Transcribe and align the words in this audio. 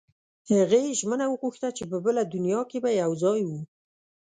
هغې 0.51 0.83
ژمنه 0.99 1.25
وغوښته 1.29 1.69
چې 1.77 1.83
په 1.91 1.97
بله 2.05 2.21
دنیا 2.33 2.61
کې 2.69 2.77
به 2.83 2.89
یو 3.01 3.11
ځای 3.23 3.41
وو 3.45 3.59